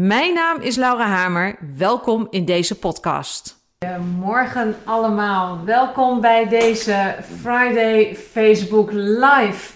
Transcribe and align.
Mijn 0.00 0.34
naam 0.34 0.60
is 0.60 0.76
Laura 0.76 1.06
Hamer. 1.06 1.56
Welkom 1.76 2.26
in 2.30 2.44
deze 2.44 2.78
podcast. 2.78 3.56
Morgen 4.18 4.76
allemaal. 4.84 5.64
Welkom 5.64 6.20
bij 6.20 6.48
deze 6.48 7.16
Friday 7.40 8.16
Facebook 8.16 8.90
Live. 8.92 9.72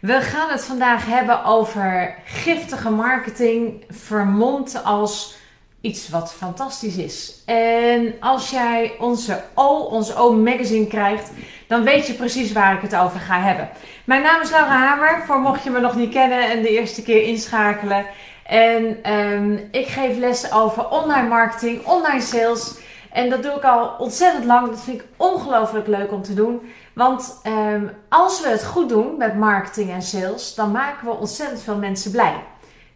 We 0.00 0.20
gaan 0.20 0.50
het 0.50 0.64
vandaag 0.64 1.06
hebben 1.06 1.44
over 1.44 2.14
giftige 2.24 2.90
marketing 2.90 3.84
vermomd 3.88 4.84
als 4.84 5.36
iets 5.80 6.08
wat 6.08 6.34
fantastisch 6.34 6.96
is. 6.96 7.42
En 7.46 8.14
als 8.20 8.50
jij 8.50 8.92
onze 8.98 9.42
O, 9.54 9.78
ons 9.78 10.16
O 10.16 10.32
magazine 10.32 10.86
krijgt, 10.86 11.30
dan 11.66 11.82
weet 11.82 12.06
je 12.06 12.12
precies 12.12 12.52
waar 12.52 12.74
ik 12.74 12.82
het 12.82 12.96
over 12.96 13.20
ga 13.20 13.40
hebben. 13.40 13.68
Mijn 14.04 14.22
naam 14.22 14.40
is 14.40 14.50
Laura 14.50 14.76
Hamer, 14.78 15.22
voor 15.26 15.38
mocht 15.38 15.64
je 15.64 15.70
me 15.70 15.80
nog 15.80 15.96
niet 15.96 16.12
kennen 16.12 16.50
en 16.50 16.62
de 16.62 16.70
eerste 16.70 17.02
keer 17.02 17.22
inschakelen. 17.22 18.06
En 18.46 19.12
um, 19.12 19.68
ik 19.70 19.86
geef 19.86 20.18
les 20.18 20.52
over 20.52 20.88
online 20.88 21.28
marketing, 21.28 21.86
online 21.86 22.20
sales. 22.20 22.74
En 23.12 23.30
dat 23.30 23.42
doe 23.42 23.52
ik 23.52 23.64
al 23.64 23.94
ontzettend 23.98 24.44
lang. 24.44 24.68
Dat 24.68 24.80
vind 24.80 25.00
ik 25.00 25.06
ongelooflijk 25.16 25.86
leuk 25.86 26.12
om 26.12 26.22
te 26.22 26.34
doen. 26.34 26.72
Want 26.94 27.40
um, 27.46 27.90
als 28.08 28.40
we 28.40 28.48
het 28.48 28.64
goed 28.64 28.88
doen 28.88 29.16
met 29.16 29.36
marketing 29.36 29.90
en 29.90 30.02
sales, 30.02 30.54
dan 30.54 30.70
maken 30.70 31.06
we 31.06 31.12
ontzettend 31.12 31.62
veel 31.62 31.76
mensen 31.76 32.10
blij. 32.10 32.34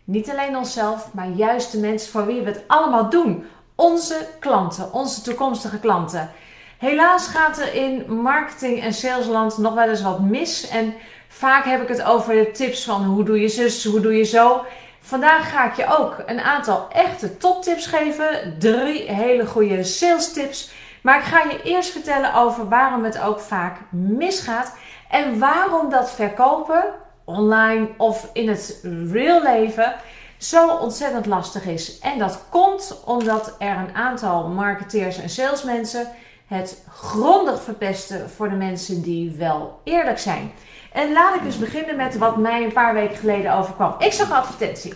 Niet 0.05 0.31
alleen 0.31 0.57
onszelf, 0.57 1.09
maar 1.13 1.29
juist 1.29 1.73
de 1.73 1.79
mensen 1.79 2.11
voor 2.11 2.27
wie 2.27 2.41
we 2.41 2.51
het 2.51 2.63
allemaal 2.67 3.11
doen. 3.11 3.45
Onze 3.75 4.27
klanten, 4.39 4.93
onze 4.93 5.23
toekomstige 5.23 5.79
klanten. 5.79 6.31
Helaas 6.79 7.27
gaat 7.27 7.59
er 7.59 7.75
in 7.75 8.21
marketing 8.23 8.83
en 8.83 8.95
salesland 8.95 9.59
nog 9.59 9.75
wel 9.75 9.89
eens 9.89 10.03
wat 10.03 10.21
mis. 10.21 10.69
En 10.69 10.95
vaak 11.29 11.65
heb 11.65 11.83
ik 11.83 11.89
het 11.89 12.03
over 12.03 12.35
de 12.35 12.51
tips 12.51 12.85
van 12.85 13.05
hoe 13.05 13.25
doe 13.25 13.41
je 13.41 13.49
zus, 13.49 13.85
hoe 13.85 14.01
doe 14.01 14.17
je 14.17 14.25
zo. 14.25 14.65
Vandaag 15.07 15.51
ga 15.51 15.65
ik 15.71 15.77
je 15.77 15.99
ook 15.99 16.23
een 16.27 16.41
aantal 16.41 16.89
echte 16.93 17.37
toptips 17.37 17.87
geven. 17.87 18.57
Drie 18.59 19.13
hele 19.13 19.47
goede 19.47 19.85
sales 19.85 20.33
tips. 20.33 20.71
Maar 21.03 21.19
ik 21.19 21.25
ga 21.25 21.43
je 21.43 21.63
eerst 21.63 21.91
vertellen 21.91 22.35
over 22.35 22.69
waarom 22.69 23.05
het 23.05 23.21
ook 23.21 23.41
vaak 23.41 23.77
misgaat. 23.91 24.77
En 25.09 25.39
waarom 25.39 25.91
dat 25.91 26.11
verkopen, 26.11 26.85
online 27.25 27.89
of 27.97 28.31
in 28.33 28.49
het 28.49 28.81
real 29.13 29.43
leven, 29.43 29.95
zo 30.37 30.69
ontzettend 30.69 31.27
lastig 31.27 31.65
is. 31.65 31.99
En 31.99 32.19
dat 32.19 32.45
komt 32.51 33.01
omdat 33.05 33.55
er 33.59 33.77
een 33.77 33.95
aantal 33.95 34.49
marketeers 34.49 35.19
en 35.19 35.29
salesmensen 35.29 36.09
het 36.47 36.83
grondig 36.91 37.63
verpesten 37.63 38.31
voor 38.31 38.49
de 38.49 38.55
mensen 38.55 39.03
die 39.03 39.31
wel 39.31 39.81
eerlijk 39.85 40.19
zijn. 40.19 40.53
En 40.93 41.13
laat 41.13 41.35
ik 41.35 41.43
dus 41.43 41.59
beginnen 41.59 41.97
met 41.97 42.19
wat 42.19 42.37
mij 42.37 42.63
een 42.63 42.73
paar 42.73 42.95
weken 42.95 43.17
geleden 43.17 43.55
overkwam. 43.55 43.95
Ik 43.99 44.13
zag 44.13 44.29
een 44.29 44.37
advertentie. 44.37 44.95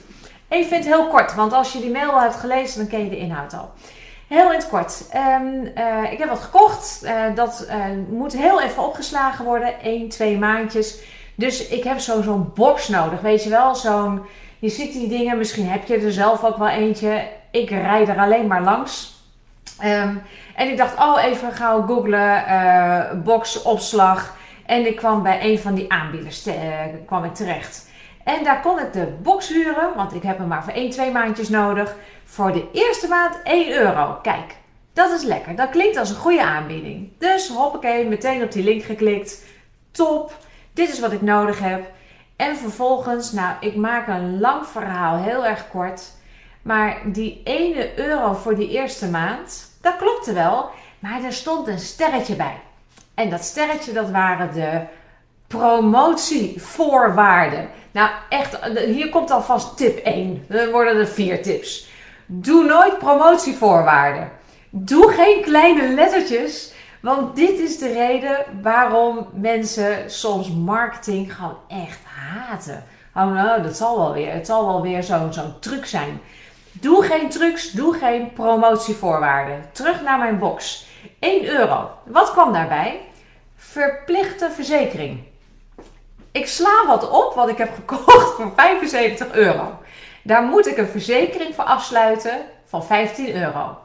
Even 0.48 0.70
in 0.70 0.82
het 0.82 0.94
heel 0.94 1.06
kort, 1.06 1.34
want 1.34 1.52
als 1.52 1.72
je 1.72 1.80
die 1.80 1.90
mail 1.90 2.10
al 2.10 2.20
hebt 2.20 2.36
gelezen, 2.36 2.78
dan 2.78 2.88
ken 2.88 3.04
je 3.04 3.10
de 3.10 3.18
inhoud 3.18 3.54
al. 3.54 3.70
Heel 4.30 4.52
in 4.52 4.58
het 4.58 4.68
kort. 4.68 5.04
Um, 5.14 5.70
uh, 5.78 6.12
ik 6.12 6.18
heb 6.18 6.28
wat 6.28 6.40
gekocht. 6.40 7.00
Uh, 7.04 7.34
dat 7.34 7.66
uh, 7.68 7.84
moet 8.08 8.32
heel 8.32 8.60
even 8.60 8.82
opgeslagen 8.82 9.44
worden. 9.44 9.80
1, 9.80 10.08
2 10.08 10.38
maandjes. 10.38 10.98
Dus 11.34 11.68
ik 11.68 11.84
heb 11.84 11.98
zo'n 11.98 12.22
zo 12.22 12.52
box 12.54 12.88
nodig. 12.88 13.20
Weet 13.20 13.44
je 13.44 13.50
wel, 13.50 13.74
zo'n. 13.74 14.22
Je 14.58 14.68
ziet 14.68 14.92
die 14.92 15.08
dingen, 15.08 15.38
misschien 15.38 15.68
heb 15.68 15.86
je 15.86 15.96
er 15.96 16.12
zelf 16.12 16.44
ook 16.44 16.56
wel 16.56 16.68
eentje. 16.68 17.28
Ik 17.50 17.70
rijd 17.70 18.08
er 18.08 18.18
alleen 18.18 18.46
maar 18.46 18.62
langs. 18.62 19.18
Um, 19.84 20.22
en 20.60 20.68
ik 20.68 20.76
dacht, 20.76 20.98
oh, 20.98 21.24
even 21.24 21.52
gauw 21.52 21.86
googlen, 21.86 23.22
box, 23.24 23.62
opslag. 23.62 24.36
En 24.66 24.86
ik 24.86 24.96
kwam 24.96 25.22
bij 25.22 25.38
een 25.42 25.58
van 25.58 25.74
die 25.74 25.92
aanbieders 25.92 26.42
te, 26.42 26.54
kwam 27.06 27.24
ik 27.24 27.34
terecht. 27.34 27.88
En 28.24 28.44
daar 28.44 28.60
kon 28.60 28.78
ik 28.78 28.92
de 28.92 29.06
box 29.22 29.48
huren, 29.48 29.94
want 29.96 30.14
ik 30.14 30.22
heb 30.22 30.38
hem 30.38 30.48
maar 30.48 30.64
voor 30.64 30.72
1, 30.72 30.90
2 30.90 31.10
maandjes 31.10 31.48
nodig. 31.48 31.94
Voor 32.24 32.52
de 32.52 32.68
eerste 32.72 33.08
maand 33.08 33.42
1 33.42 33.72
euro. 33.72 34.18
Kijk, 34.22 34.56
dat 34.92 35.10
is 35.10 35.22
lekker. 35.22 35.56
Dat 35.56 35.70
klinkt 35.70 35.96
als 35.96 36.10
een 36.10 36.16
goede 36.16 36.44
aanbieding. 36.44 37.12
Dus 37.18 37.48
hoppakee, 37.48 38.06
meteen 38.06 38.42
op 38.42 38.52
die 38.52 38.64
link 38.64 38.82
geklikt. 38.82 39.44
Top, 39.90 40.32
dit 40.72 40.88
is 40.88 41.00
wat 41.00 41.12
ik 41.12 41.22
nodig 41.22 41.58
heb. 41.58 41.90
En 42.36 42.56
vervolgens, 42.56 43.32
nou, 43.32 43.54
ik 43.60 43.76
maak 43.76 44.08
een 44.08 44.40
lang 44.40 44.66
verhaal 44.66 45.16
heel 45.16 45.46
erg 45.46 45.68
kort. 45.68 46.02
Maar 46.62 46.96
die 47.04 47.40
1 47.44 47.98
euro 47.98 48.32
voor 48.32 48.54
die 48.54 48.70
eerste 48.70 49.08
maand, 49.08 49.69
dat 49.80 49.96
klopte 49.96 50.32
wel. 50.32 50.70
Maar 50.98 51.24
er 51.24 51.32
stond 51.32 51.68
een 51.68 51.78
sterretje 51.78 52.34
bij. 52.34 52.60
En 53.14 53.30
dat 53.30 53.44
sterretje, 53.44 53.92
dat 53.92 54.10
waren 54.10 54.52
de 54.52 54.80
promotievoorwaarden. 55.46 57.68
Nou, 57.90 58.10
echt, 58.28 58.64
hier 58.84 59.08
komt 59.08 59.30
alvast 59.30 59.76
tip 59.76 59.98
1. 59.98 60.44
Er 60.48 60.70
worden 60.70 60.96
er 60.96 61.06
vier 61.06 61.42
tips. 61.42 61.88
Doe 62.26 62.64
nooit 62.64 62.98
promotievoorwaarden. 62.98 64.30
Doe 64.70 65.12
geen 65.12 65.42
kleine 65.42 65.94
lettertjes, 65.94 66.72
want 67.00 67.36
dit 67.36 67.58
is 67.58 67.78
de 67.78 67.92
reden 67.92 68.44
waarom 68.62 69.28
mensen 69.32 70.10
soms 70.10 70.50
marketing 70.50 71.34
gewoon 71.34 71.58
echt 71.68 71.98
haten. 72.04 72.84
Oh 73.14 73.32
nou, 73.32 73.62
dat 73.62 73.76
zal 73.76 73.98
wel 73.98 74.12
weer. 74.12 74.32
Het 74.32 74.46
zal 74.46 74.66
wel 74.66 74.82
weer 74.82 75.02
zo'n 75.02 75.32
zo'n 75.32 75.58
truc 75.60 75.86
zijn. 75.86 76.20
Doe 76.80 77.02
geen 77.02 77.28
trucs, 77.28 77.70
doe 77.70 77.94
geen 77.94 78.32
promotievoorwaarden. 78.32 79.68
Terug 79.72 80.02
naar 80.02 80.18
mijn 80.18 80.38
box. 80.38 80.86
1 81.18 81.44
euro. 81.44 81.90
Wat 82.04 82.30
kwam 82.30 82.52
daarbij? 82.52 83.00
Verplichte 83.56 84.50
verzekering. 84.50 85.22
Ik 86.32 86.46
sla 86.46 86.86
wat 86.86 87.10
op 87.10 87.34
wat 87.34 87.48
ik 87.48 87.58
heb 87.58 87.74
gekocht 87.74 88.34
voor 88.34 88.52
75 88.56 89.32
euro. 89.32 89.78
Daar 90.22 90.42
moet 90.42 90.66
ik 90.66 90.76
een 90.76 90.86
verzekering 90.86 91.54
voor 91.54 91.64
afsluiten 91.64 92.40
van 92.64 92.84
15 92.84 93.34
euro. 93.34 93.78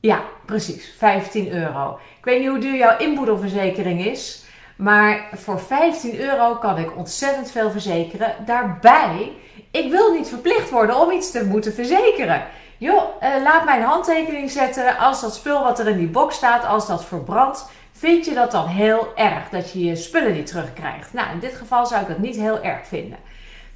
Ja, 0.00 0.20
precies, 0.44 0.94
15 0.98 1.52
euro. 1.52 1.98
Ik 2.18 2.24
weet 2.24 2.40
niet 2.40 2.48
hoe 2.48 2.58
duur 2.58 2.76
jouw 2.76 2.98
inboedelverzekering 2.98 4.04
is, 4.04 4.44
maar 4.76 5.28
voor 5.34 5.60
15 5.60 6.20
euro 6.20 6.54
kan 6.54 6.78
ik 6.78 6.96
ontzettend 6.96 7.50
veel 7.50 7.70
verzekeren. 7.70 8.34
Daarbij, 8.46 9.32
ik 9.70 9.90
wil 9.90 10.12
niet 10.12 10.28
verplicht 10.28 10.70
worden 10.70 10.96
om 10.96 11.10
iets 11.10 11.30
te 11.30 11.44
moeten 11.44 11.72
verzekeren. 11.72 12.42
Joh, 12.78 13.02
eh, 13.20 13.42
laat 13.42 13.64
mijn 13.64 13.82
handtekening 13.82 14.50
zetten 14.50 14.98
als 14.98 15.20
dat 15.20 15.34
spul 15.34 15.62
wat 15.62 15.78
er 15.78 15.88
in 15.88 15.98
die 15.98 16.08
box 16.08 16.36
staat, 16.36 16.66
als 16.66 16.86
dat 16.86 17.04
verbrandt 17.04 17.70
Vind 18.02 18.24
je 18.24 18.34
dat 18.34 18.50
dan 18.50 18.66
heel 18.66 19.12
erg 19.14 19.48
dat 19.50 19.72
je 19.72 19.84
je 19.84 19.96
spullen 19.96 20.32
niet 20.32 20.46
terugkrijgt? 20.46 21.12
Nou, 21.12 21.30
in 21.32 21.38
dit 21.38 21.54
geval 21.54 21.86
zou 21.86 22.02
ik 22.02 22.08
dat 22.08 22.18
niet 22.18 22.36
heel 22.36 22.62
erg 22.62 22.86
vinden. 22.86 23.18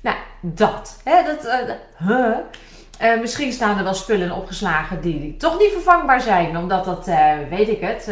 Nou, 0.01 0.17
dat. 0.41 1.01
Hè, 1.05 1.23
dat 1.23 1.45
uh, 2.09 3.21
misschien 3.21 3.53
staan 3.53 3.79
er 3.79 3.85
wel 3.85 3.95
spullen 3.95 4.37
opgeslagen 4.37 5.01
die, 5.01 5.37
toch 5.37 5.59
niet 5.59 5.73
vervangbaar 5.73 6.21
zijn, 6.21 6.57
omdat 6.57 6.85
dat, 6.85 7.11
weet 7.51 7.69
ik 7.69 7.81
het, 7.81 8.05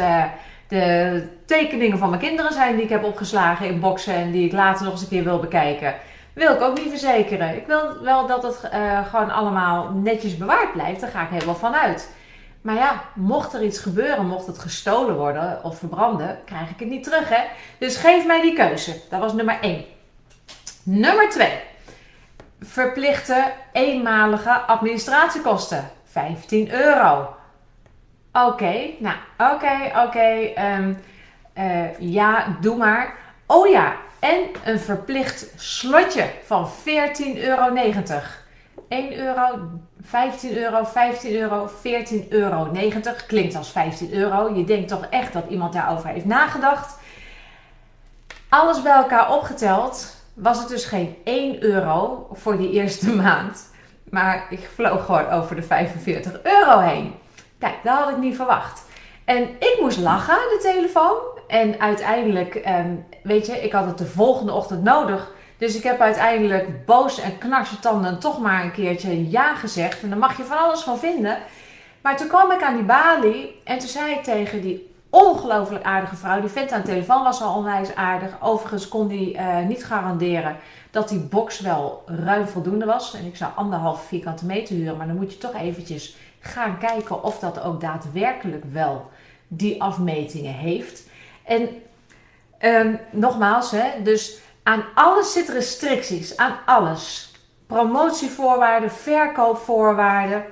de 0.68 1.28
tekeningen 1.46 1.98
van 1.98 2.08
mijn 2.08 2.22
kinderen 2.22 2.52
zijn 2.52 2.74
die 2.74 2.84
ik 2.84 2.90
heb 2.90 3.04
opgeslagen 3.04 3.66
in 3.66 3.80
boxen 3.80 4.14
en 4.14 4.30
die 4.30 4.46
ik 4.46 4.52
later 4.52 4.84
nog 4.84 4.92
eens 4.92 5.02
een 5.02 5.08
keer 5.08 5.24
wil 5.24 5.38
bekijken. 5.38 5.94
Wil 6.34 6.52
ik 6.52 6.60
ook 6.60 6.78
niet 6.78 6.88
verzekeren. 6.88 7.56
Ik 7.56 7.66
wil 7.66 8.02
wel 8.02 8.26
dat 8.26 8.42
het 8.42 8.56
gewoon 9.10 9.30
allemaal 9.30 9.90
netjes 9.90 10.36
bewaard 10.36 10.72
blijft. 10.72 11.00
Daar 11.00 11.10
ga 11.10 11.22
ik 11.22 11.28
helemaal 11.30 11.54
van 11.54 11.74
uit. 11.74 12.10
Maar 12.64 12.74
ja, 12.74 13.02
mocht 13.14 13.54
er 13.54 13.62
iets 13.62 13.78
gebeuren, 13.78 14.26
mocht 14.26 14.46
het 14.46 14.58
gestolen 14.58 15.16
worden 15.16 15.64
of 15.64 15.78
verbranden, 15.78 16.38
krijg 16.44 16.70
ik 16.70 16.78
het 16.78 16.88
niet 16.88 17.04
terug. 17.04 17.28
Hè? 17.28 17.44
Dus 17.78 17.96
geef 17.96 18.26
mij 18.26 18.40
die 18.40 18.52
keuze. 18.54 19.00
Dat 19.10 19.20
was 19.20 19.32
nummer 19.32 19.58
1. 19.60 19.84
Nummer 20.82 21.30
2. 21.30 21.48
Verplichte 22.60 23.52
eenmalige 23.72 24.50
administratiekosten. 24.50 25.90
15 26.04 26.72
euro. 26.72 27.34
Oké, 28.32 28.90
nou, 28.98 29.16
oké, 29.38 29.92
oké. 30.06 30.52
Um, 30.78 30.98
uh, 31.58 31.98
ja, 31.98 32.56
doe 32.60 32.76
maar. 32.76 33.14
Oh 33.46 33.68
ja, 33.68 33.96
en 34.24 34.40
een 34.64 34.78
verplicht 34.78 35.46
slotje 35.56 36.30
van 36.44 36.68
14,90 36.68 36.72
euro. 37.36 37.76
1 38.88 39.16
euro, 39.16 39.60
15 40.02 40.56
euro, 40.56 40.84
15 40.84 41.34
euro, 41.34 41.68
14,90 41.68 42.28
euro. 42.28 42.70
Klinkt 43.26 43.56
als 43.56 43.70
15 43.70 44.12
euro. 44.12 44.54
Je 44.54 44.64
denkt 44.64 44.88
toch 44.88 45.06
echt 45.10 45.32
dat 45.32 45.44
iemand 45.48 45.72
daarover 45.72 46.08
heeft 46.08 46.24
nagedacht. 46.24 46.98
Alles 48.48 48.82
bij 48.82 48.92
elkaar 48.92 49.32
opgeteld 49.32 50.16
was 50.34 50.58
het 50.58 50.68
dus 50.68 50.84
geen 50.84 51.16
1 51.24 51.62
euro 51.62 52.28
voor 52.32 52.56
die 52.56 52.70
eerste 52.70 53.14
maand. 53.22 53.70
Maar 54.10 54.46
ik 54.50 54.68
vloog 54.74 55.04
gewoon 55.04 55.30
over 55.30 55.56
de 55.56 55.62
45 55.62 56.42
euro 56.42 56.78
heen. 56.78 57.14
Kijk, 57.58 57.74
dat 57.82 57.98
had 57.98 58.10
ik 58.10 58.16
niet 58.16 58.36
verwacht. 58.36 58.82
En 59.24 59.42
ik 59.42 59.78
moest 59.80 59.98
lachen, 59.98 60.34
de 60.34 60.58
telefoon. 60.62 61.33
En 61.46 61.80
uiteindelijk, 61.80 62.54
ehm, 62.54 62.94
weet 63.22 63.46
je, 63.46 63.52
ik 63.52 63.72
had 63.72 63.86
het 63.86 63.98
de 63.98 64.06
volgende 64.06 64.52
ochtend 64.52 64.82
nodig. 64.82 65.32
Dus 65.58 65.76
ik 65.76 65.82
heb 65.82 66.00
uiteindelijk 66.00 66.86
boos 66.86 67.20
en 67.20 67.38
knarsetanden 67.38 68.18
toch 68.18 68.40
maar 68.40 68.64
een 68.64 68.72
keertje 68.72 69.30
ja 69.30 69.54
gezegd. 69.54 70.02
En 70.02 70.08
dan 70.08 70.18
mag 70.18 70.36
je 70.36 70.44
van 70.44 70.58
alles 70.58 70.80
van 70.80 70.98
vinden. 70.98 71.38
Maar 72.00 72.16
toen 72.16 72.28
kwam 72.28 72.50
ik 72.50 72.62
aan 72.62 72.74
die 72.74 72.84
balie 72.84 73.60
en 73.64 73.78
toen 73.78 73.88
zei 73.88 74.12
ik 74.12 74.22
tegen 74.22 74.60
die 74.60 74.94
ongelooflijk 75.10 75.84
aardige 75.84 76.16
vrouw. 76.16 76.40
Die 76.40 76.50
vent 76.50 76.72
aan 76.72 76.80
de 76.80 76.86
telefoon 76.86 77.22
was 77.22 77.42
al 77.42 77.56
onwijs 77.56 77.94
aardig. 77.94 78.30
Overigens 78.40 78.88
kon 78.88 79.08
die 79.08 79.34
uh, 79.34 79.58
niet 79.58 79.84
garanderen 79.84 80.56
dat 80.90 81.08
die 81.08 81.18
box 81.18 81.60
wel 81.60 82.02
ruim 82.06 82.46
voldoende 82.46 82.84
was. 82.84 83.14
En 83.14 83.24
ik 83.24 83.36
zou 83.36 83.52
anderhalf 83.54 84.06
vierkante 84.06 84.46
meter 84.46 84.74
huren. 84.74 84.96
Maar 84.96 85.06
dan 85.06 85.16
moet 85.16 85.32
je 85.32 85.38
toch 85.38 85.54
eventjes 85.54 86.16
gaan 86.40 86.78
kijken 86.78 87.22
of 87.22 87.38
dat 87.38 87.62
ook 87.62 87.80
daadwerkelijk 87.80 88.64
wel 88.72 89.10
die 89.48 89.82
afmetingen 89.82 90.54
heeft. 90.54 91.08
En 91.44 91.68
um, 92.62 93.00
nogmaals, 93.10 93.70
hè, 93.70 94.02
dus 94.02 94.38
aan 94.62 94.84
alles 94.94 95.32
zitten 95.32 95.54
restricties. 95.54 96.36
Aan 96.36 96.56
alles. 96.66 97.32
Promotievoorwaarden, 97.66 98.90
verkoopvoorwaarden. 98.90 100.44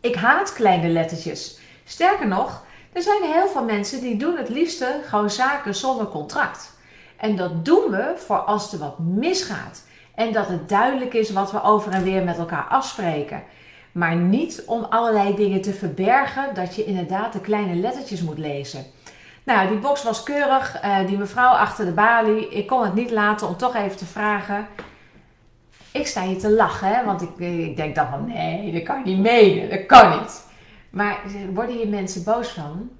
Ik 0.00 0.14
haat 0.14 0.52
kleine 0.52 0.88
lettertjes. 0.88 1.58
Sterker 1.84 2.26
nog, 2.26 2.64
er 2.92 3.02
zijn 3.02 3.22
heel 3.22 3.48
veel 3.48 3.64
mensen 3.64 4.00
die 4.00 4.16
doen 4.16 4.36
het 4.36 4.48
liefste 4.48 5.00
gewoon 5.04 5.30
zaken 5.30 5.74
zonder 5.74 6.06
contract. 6.06 6.74
En 7.16 7.36
dat 7.36 7.64
doen 7.64 7.90
we 7.90 8.12
voor 8.16 8.38
als 8.38 8.72
er 8.72 8.78
wat 8.78 8.98
misgaat. 8.98 9.84
En 10.14 10.32
dat 10.32 10.48
het 10.48 10.68
duidelijk 10.68 11.14
is 11.14 11.30
wat 11.30 11.52
we 11.52 11.62
over 11.62 11.92
en 11.92 12.02
weer 12.02 12.24
met 12.24 12.38
elkaar 12.38 12.66
afspreken. 12.68 13.42
Maar 13.92 14.16
niet 14.16 14.62
om 14.66 14.84
allerlei 14.84 15.34
dingen 15.34 15.60
te 15.60 15.72
verbergen 15.72 16.54
dat 16.54 16.74
je 16.74 16.84
inderdaad 16.84 17.32
de 17.32 17.40
kleine 17.40 17.74
lettertjes 17.74 18.22
moet 18.22 18.38
lezen. 18.38 18.84
Nou, 19.46 19.68
die 19.68 19.78
box 19.78 20.02
was 20.02 20.22
keurig. 20.22 20.84
Uh, 20.84 21.06
die 21.06 21.18
mevrouw 21.18 21.50
achter 21.50 21.84
de 21.84 21.92
balie. 21.92 22.48
Ik 22.48 22.66
kon 22.66 22.84
het 22.84 22.94
niet 22.94 23.10
laten 23.10 23.48
om 23.48 23.56
toch 23.56 23.74
even 23.74 23.96
te 23.96 24.04
vragen. 24.04 24.66
Ik 25.92 26.06
sta 26.06 26.22
hier 26.22 26.38
te 26.38 26.50
lachen, 26.50 27.04
want 27.04 27.22
ik, 27.22 27.38
ik 27.38 27.76
denk 27.76 27.94
dan 27.94 28.08
van 28.08 28.26
nee, 28.26 28.72
dat 28.72 28.82
kan 28.82 29.02
niet 29.04 29.18
menen. 29.18 29.70
Dat 29.70 29.86
kan 29.86 30.20
niet. 30.20 30.46
Maar 30.90 31.18
worden 31.54 31.76
hier 31.76 31.88
mensen 31.88 32.24
boos 32.24 32.48
van? 32.48 32.90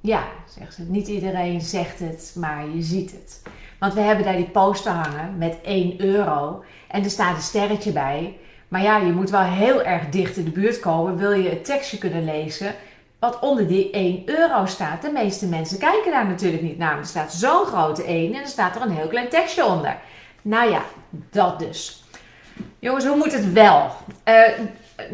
Ja, 0.00 0.22
zegt 0.46 0.74
ze. 0.74 0.82
Niet 0.82 1.08
iedereen 1.08 1.60
zegt 1.60 1.98
het, 1.98 2.32
maar 2.36 2.68
je 2.68 2.82
ziet 2.82 3.12
het. 3.12 3.42
Want 3.78 3.94
we 3.94 4.00
hebben 4.00 4.24
daar 4.24 4.36
die 4.36 4.50
poster 4.50 4.92
hangen 4.92 5.38
met 5.38 5.58
1 5.62 6.04
euro. 6.04 6.64
En 6.88 7.04
er 7.04 7.10
staat 7.10 7.36
een 7.36 7.42
sterretje 7.42 7.92
bij. 7.92 8.38
Maar 8.68 8.82
ja, 8.82 8.96
je 8.96 9.12
moet 9.12 9.30
wel 9.30 9.42
heel 9.42 9.82
erg 9.82 10.08
dicht 10.08 10.36
in 10.36 10.44
de 10.44 10.50
buurt 10.50 10.80
komen. 10.80 11.16
Wil 11.16 11.32
je 11.32 11.48
het 11.48 11.64
tekstje 11.64 11.98
kunnen 11.98 12.24
lezen 12.24 12.74
wat 13.20 13.38
onder 13.40 13.66
die 13.66 13.90
1 13.90 14.22
euro 14.26 14.66
staat? 14.66 15.02
De 15.02 15.10
meeste 15.10 15.46
mensen 15.46 15.78
kijken 15.78 16.10
daar 16.10 16.26
natuurlijk 16.26 16.62
niet 16.62 16.78
naar. 16.78 16.98
Er 16.98 17.06
staat 17.06 17.32
zo'n 17.32 17.66
grote 17.66 18.04
1 18.04 18.34
en 18.34 18.40
er 18.40 18.46
staat 18.46 18.76
er 18.76 18.82
een 18.82 18.90
heel 18.90 19.08
klein 19.08 19.28
tekstje 19.28 19.64
onder. 19.64 19.96
Nou 20.42 20.70
ja, 20.70 20.82
dat 21.10 21.58
dus. 21.58 22.04
Jongens, 22.78 23.06
hoe 23.06 23.16
moet 23.16 23.32
het 23.32 23.52
wel? 23.52 23.90
Uh, 24.24 24.42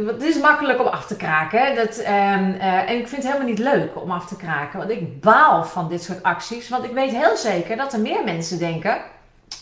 het 0.07 0.23
is 0.23 0.39
makkelijk 0.39 0.81
om 0.81 0.87
af 0.87 1.07
te 1.07 1.17
kraken. 1.17 1.75
Dat, 1.75 1.99
um, 1.99 2.05
uh, 2.05 2.91
en 2.91 2.99
ik 2.99 3.09
vind 3.09 3.23
het 3.23 3.33
helemaal 3.33 3.49
niet 3.49 3.59
leuk 3.59 4.03
om 4.03 4.11
af 4.11 4.27
te 4.27 4.37
kraken. 4.37 4.79
Want 4.79 4.91
ik 4.91 5.21
baal 5.21 5.65
van 5.65 5.89
dit 5.89 6.03
soort 6.03 6.23
acties. 6.23 6.69
Want 6.69 6.85
ik 6.85 6.93
weet 6.93 7.11
heel 7.11 7.37
zeker 7.37 7.77
dat 7.77 7.93
er 7.93 8.01
meer 8.01 8.25
mensen 8.25 8.59
denken: 8.59 8.99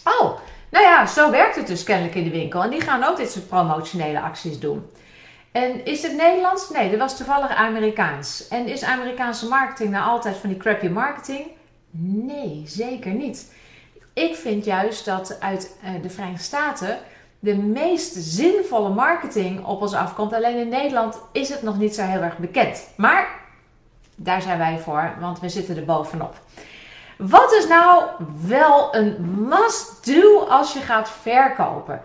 Oh, 0.04 0.38
nou 0.70 0.84
ja, 0.84 1.06
zo 1.06 1.30
werkt 1.30 1.56
het 1.56 1.66
dus 1.66 1.84
kennelijk 1.84 2.14
in 2.14 2.24
de 2.24 2.30
winkel. 2.30 2.62
En 2.62 2.70
die 2.70 2.80
gaan 2.80 3.04
ook 3.04 3.16
dit 3.16 3.30
soort 3.30 3.48
promotionele 3.48 4.20
acties 4.20 4.58
doen. 4.58 4.90
En 5.54 5.84
is 5.84 6.02
het 6.02 6.16
Nederlands? 6.16 6.70
Nee, 6.70 6.90
dat 6.90 6.98
was 6.98 7.16
toevallig 7.16 7.50
Amerikaans. 7.50 8.48
En 8.48 8.66
is 8.66 8.84
Amerikaanse 8.84 9.48
marketing 9.48 9.90
nou 9.90 10.04
altijd 10.04 10.36
van 10.36 10.48
die 10.48 10.58
crappy 10.58 10.88
marketing? 10.88 11.46
Nee, 12.00 12.62
zeker 12.66 13.12
niet. 13.12 13.52
Ik 14.12 14.34
vind 14.34 14.64
juist 14.64 15.04
dat 15.04 15.40
uit 15.40 15.76
uh, 15.84 16.02
de 16.02 16.10
Verenigde 16.10 16.42
Staten 16.42 16.98
de 17.38 17.56
meest 17.56 18.14
zinvolle 18.18 18.88
marketing 18.88 19.64
op 19.64 19.80
ons 19.80 19.94
afkomt. 19.94 20.32
Alleen 20.32 20.56
in 20.56 20.68
Nederland 20.68 21.20
is 21.32 21.48
het 21.48 21.62
nog 21.62 21.78
niet 21.78 21.94
zo 21.94 22.02
heel 22.02 22.20
erg 22.20 22.38
bekend. 22.38 22.88
Maar 22.96 23.28
daar 24.16 24.42
zijn 24.42 24.58
wij 24.58 24.78
voor, 24.78 25.14
want 25.20 25.40
we 25.40 25.48
zitten 25.48 25.76
er 25.76 25.84
bovenop. 25.84 26.34
Wat 27.18 27.52
is 27.52 27.66
nou 27.68 28.04
wel 28.46 28.94
een 28.94 29.16
must-do 29.48 30.38
als 30.38 30.72
je 30.72 30.80
gaat 30.80 31.10
verkopen? 31.10 32.02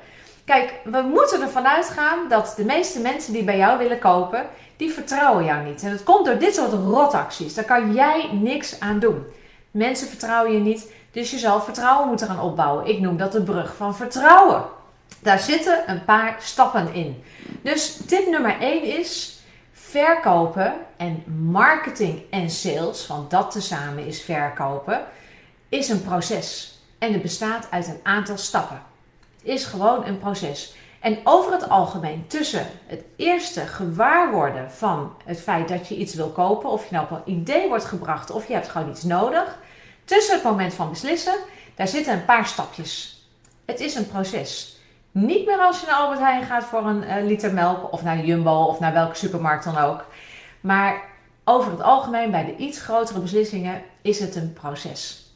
Kijk, 0.49 0.73
we 0.83 1.01
moeten 1.01 1.41
ervan 1.41 1.67
uitgaan 1.67 2.29
dat 2.29 2.53
de 2.55 2.65
meeste 2.65 2.99
mensen 2.99 3.33
die 3.33 3.43
bij 3.43 3.57
jou 3.57 3.77
willen 3.77 3.99
kopen, 3.99 4.45
die 4.77 4.91
vertrouwen 4.91 5.45
jou 5.45 5.65
niet. 5.65 5.83
En 5.83 5.91
dat 5.91 6.03
komt 6.03 6.25
door 6.25 6.37
dit 6.37 6.55
soort 6.55 6.71
rotacties. 6.71 7.53
Daar 7.53 7.65
kan 7.65 7.93
jij 7.93 8.29
niks 8.31 8.79
aan 8.79 8.99
doen. 8.99 9.23
Mensen 9.71 10.07
vertrouwen 10.07 10.53
je 10.53 10.59
niet, 10.59 10.91
dus 11.11 11.31
je 11.31 11.37
zal 11.37 11.61
vertrouwen 11.61 12.07
moeten 12.07 12.27
gaan 12.27 12.39
opbouwen. 12.39 12.85
Ik 12.85 12.99
noem 12.99 13.17
dat 13.17 13.31
de 13.31 13.43
brug 13.43 13.75
van 13.75 13.95
vertrouwen. 13.95 14.63
Daar 15.19 15.39
zitten 15.39 15.83
een 15.87 16.05
paar 16.05 16.35
stappen 16.39 16.93
in. 16.93 17.23
Dus 17.61 17.99
tip 18.07 18.27
nummer 18.27 18.59
1 18.59 18.83
is 18.83 19.39
verkopen 19.73 20.73
en 20.97 21.23
marketing 21.51 22.21
en 22.29 22.49
sales, 22.49 23.07
want 23.07 23.31
dat 23.31 23.51
tezamen 23.51 24.05
is 24.05 24.21
verkopen, 24.21 25.01
is 25.69 25.89
een 25.89 26.03
proces. 26.03 26.79
En 26.99 27.13
het 27.13 27.21
bestaat 27.21 27.67
uit 27.71 27.87
een 27.87 27.99
aantal 28.03 28.37
stappen. 28.37 28.88
Is 29.49 29.65
gewoon 29.65 30.05
een 30.05 30.19
proces. 30.19 30.75
En 30.99 31.17
over 31.23 31.51
het 31.51 31.69
algemeen 31.69 32.27
tussen 32.27 32.65
het 32.87 33.03
eerste 33.15 33.61
gewaarworden 33.61 34.71
van 34.71 35.13
het 35.25 35.41
feit 35.41 35.67
dat 35.67 35.87
je 35.87 35.95
iets 35.95 36.13
wil 36.13 36.29
kopen, 36.29 36.69
of 36.69 36.89
je 36.89 36.95
nou 36.95 37.07
op 37.09 37.11
een 37.25 37.33
idee 37.33 37.67
wordt 37.67 37.85
gebracht 37.85 38.31
of 38.31 38.47
je 38.47 38.53
hebt 38.53 38.67
gewoon 38.69 38.89
iets 38.89 39.03
nodig, 39.03 39.57
tussen 40.05 40.35
het 40.35 40.43
moment 40.43 40.73
van 40.73 40.89
beslissen, 40.89 41.35
daar 41.75 41.87
zitten 41.87 42.13
een 42.13 42.25
paar 42.25 42.45
stapjes. 42.45 43.23
Het 43.65 43.79
is 43.79 43.95
een 43.95 44.07
proces. 44.07 44.77
Niet 45.11 45.45
meer 45.45 45.59
als 45.59 45.79
je 45.79 45.85
naar 45.85 45.95
Albert 45.95 46.19
Heijn 46.19 46.43
gaat 46.43 46.63
voor 46.63 46.85
een 46.85 47.03
uh, 47.03 47.25
liter 47.25 47.53
melk 47.53 47.93
of 47.93 48.03
naar 48.03 48.25
Jumbo 48.25 48.63
of 48.63 48.79
naar 48.79 48.93
welke 48.93 49.15
supermarkt 49.15 49.63
dan 49.63 49.77
ook. 49.77 50.05
Maar 50.61 51.01
over 51.43 51.71
het 51.71 51.81
algemeen 51.81 52.31
bij 52.31 52.45
de 52.45 52.55
iets 52.55 52.81
grotere 52.81 53.19
beslissingen 53.19 53.81
is 54.01 54.19
het 54.19 54.35
een 54.35 54.53
proces. 54.53 55.28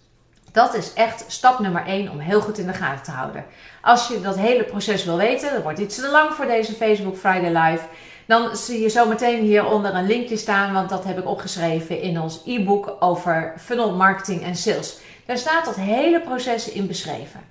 Dat 0.53 0.73
is 0.75 0.93
echt 0.93 1.23
stap 1.27 1.59
nummer 1.59 1.85
1 1.85 2.09
om 2.09 2.19
heel 2.19 2.41
goed 2.41 2.57
in 2.57 2.67
de 2.67 2.73
gaten 2.73 3.03
te 3.03 3.11
houden. 3.11 3.45
Als 3.81 4.07
je 4.07 4.21
dat 4.21 4.37
hele 4.37 4.63
proces 4.63 5.05
wil 5.05 5.17
weten, 5.17 5.53
dat 5.53 5.63
wordt 5.63 5.79
iets 5.79 5.95
te 5.95 6.09
lang 6.09 6.33
voor 6.33 6.45
deze 6.45 6.73
Facebook 6.73 7.17
Friday 7.17 7.63
Live. 7.63 7.83
Dan 8.25 8.55
zie 8.55 8.81
je 8.81 8.89
zo 8.89 9.07
meteen 9.07 9.41
hieronder 9.43 9.95
een 9.95 10.07
linkje 10.07 10.37
staan, 10.37 10.73
want 10.73 10.89
dat 10.89 11.03
heb 11.03 11.17
ik 11.17 11.27
opgeschreven 11.27 12.01
in 12.01 12.21
ons 12.21 12.41
e-book 12.45 12.95
over 12.99 13.53
funnel 13.57 13.95
marketing 13.95 14.43
en 14.43 14.55
sales. 14.55 14.97
Daar 15.25 15.37
staat 15.37 15.65
dat 15.65 15.75
hele 15.75 16.21
proces 16.21 16.69
in 16.69 16.87
beschreven. 16.87 17.41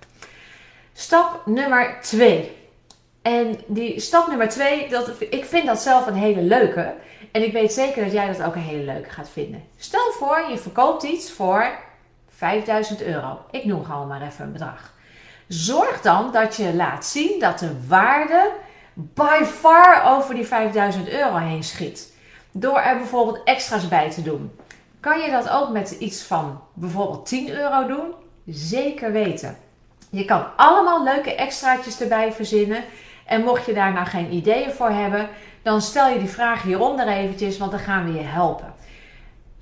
Stap 0.93 1.43
nummer 1.45 1.99
2. 2.03 2.57
En 3.23 3.61
die 3.67 4.01
stap 4.01 4.29
nummer 4.29 4.49
2, 4.49 4.89
ik 5.31 5.45
vind 5.45 5.67
dat 5.67 5.81
zelf 5.81 6.07
een 6.07 6.15
hele 6.15 6.43
leuke. 6.43 6.95
En 7.33 7.43
ik 7.43 7.53
weet 7.53 7.73
zeker 7.73 8.05
dat 8.05 8.13
jij 8.13 8.27
dat 8.27 8.43
ook 8.43 8.55
een 8.55 8.61
hele 8.61 8.85
leuke 8.85 9.11
gaat 9.11 9.29
vinden. 9.29 9.65
Stel 9.77 10.13
voor, 10.19 10.45
je 10.51 10.59
verkoopt 10.59 11.03
iets 11.03 11.33
voor 11.33 11.91
5000 12.37 13.03
euro. 13.03 13.39
Ik 13.51 13.65
noem 13.65 13.85
gewoon 13.85 14.07
maar 14.07 14.23
even 14.23 14.45
een 14.45 14.53
bedrag. 14.53 14.93
Zorg 15.49 16.01
dan 16.01 16.33
dat 16.33 16.57
je 16.57 16.75
laat 16.75 17.07
zien 17.07 17.41
dat 17.41 17.59
de 17.59 17.87
waarde 17.89 18.51
by 18.95 19.45
far 19.45 20.17
over 20.17 20.35
die 20.35 20.47
5000 20.47 21.09
euro 21.09 21.37
heen 21.37 21.65
schiet. 21.65 22.13
Door 22.51 22.79
er 22.79 22.97
bijvoorbeeld 22.97 23.41
extra's 23.45 23.89
bij 23.89 24.11
te 24.11 24.23
doen. 24.23 24.53
Kan 25.01 25.21
je 25.21 25.31
dat 25.31 25.49
ook 25.49 25.71
met 25.71 25.91
iets 25.91 26.23
van 26.23 26.61
bijvoorbeeld 26.75 27.27
10 27.27 27.51
euro 27.51 27.87
doen? 27.87 28.13
Zeker 28.47 29.13
weten. 29.13 29.57
Je 30.11 30.25
kan 30.25 30.45
allemaal 30.57 31.05
leuke 31.05 31.35
extraatjes 31.35 32.01
erbij 32.01 32.33
verzinnen. 32.33 32.85
En 33.27 33.45
mocht 33.45 33.67
je 33.67 33.75
daar 33.75 33.93
nou 33.93 34.07
geen 34.07 34.33
ideeën 34.33 34.71
voor 34.71 34.91
hebben, 34.91 35.29
dan 35.63 35.83
stel 35.83 36.09
je 36.09 36.19
die 36.19 36.29
vraag 36.29 36.63
hieronder 36.63 37.09
eventjes, 37.09 37.59
want 37.59 37.71
dan 37.71 37.81
gaan 37.81 38.05
we 38.05 38.13
je 38.13 38.25
helpen. 38.25 38.72